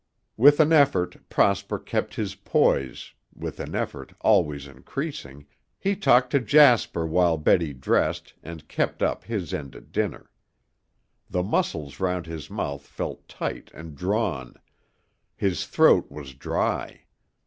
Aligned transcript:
With 0.35 0.59
an 0.59 0.73
effort 0.73 1.29
Prosper 1.29 1.77
kept 1.77 2.15
his 2.15 2.33
poise, 2.33 3.13
with 3.35 3.59
an 3.59 3.75
effort, 3.75 4.15
always 4.21 4.65
increasing, 4.65 5.45
he 5.77 5.95
talked 5.95 6.31
to 6.31 6.39
Jasper 6.39 7.05
while 7.05 7.37
Betty 7.37 7.71
dressed, 7.71 8.33
and 8.41 8.67
kept 8.67 9.03
up 9.03 9.25
his 9.25 9.53
end 9.53 9.75
at 9.75 9.91
dinner. 9.91 10.31
The 11.29 11.43
muscles 11.43 11.99
round 11.99 12.25
his 12.25 12.49
mouth 12.49 12.81
felt 12.81 13.27
tight 13.27 13.69
and 13.75 13.95
drawn, 13.95 14.55
his 15.35 15.67
throat 15.67 16.09
was 16.11 16.33
dry. 16.33 17.01